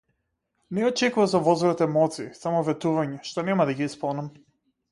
Не 0.77 0.85
очекува 0.87 1.25
за 1.33 1.41
возврат 1.49 1.83
емоции, 1.87 2.27
само 2.39 2.65
ветувања, 2.71 3.23
што 3.33 3.47
нема 3.51 3.71
да 3.71 3.77
ги 3.83 3.89
исполнам. 3.93 4.35